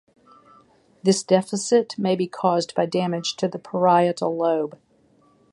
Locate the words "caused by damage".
2.25-3.35